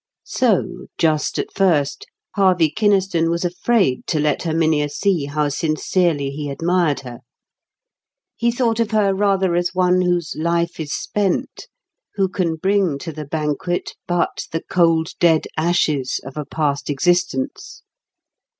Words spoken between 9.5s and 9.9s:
as